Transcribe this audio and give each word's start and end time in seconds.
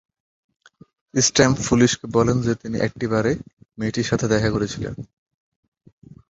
Stamp 1.13 1.57
পুলিশকে 1.69 2.05
বলেন 2.07 2.37
যে 2.41 2.53
তিনি 2.55 2.77
একটি 2.79 3.05
বারে 3.07 3.31
মেয়েটির 3.77 4.09
সাথে 4.09 4.25
দেখা 4.27 4.49
করেছিলেন। 4.51 4.93